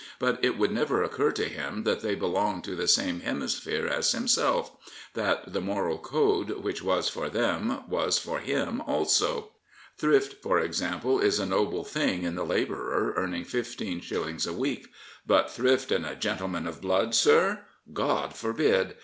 [0.17, 4.13] But it would never occur to him that they belonged to the same hemisphere as
[4.13, 4.71] himself,
[5.13, 9.51] that the moral code which was for them was for hiJ also.
[9.99, 14.87] Thrift, for example, is a noble thing in the labourer earning fifteen shillings a week;
[15.27, 17.59] but thrift in a gentle man of blood, sir?—
[17.93, 18.95] God forbid!